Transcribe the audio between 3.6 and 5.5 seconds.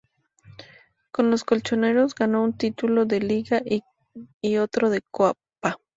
y otro de Copa.